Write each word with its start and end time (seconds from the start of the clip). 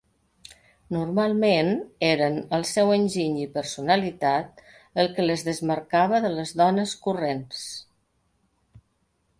Normalment 0.95 1.69
eren 2.07 2.39
el 2.59 2.65
seu 2.69 2.93
enginy 2.95 3.35
i 3.43 3.51
personalitat 3.59 4.65
el 5.03 5.11
que 5.19 5.27
les 5.29 5.45
desmarcava 5.51 6.25
de 6.27 6.35
les 6.39 6.57
dones 6.65 6.97
corrents. 7.07 7.63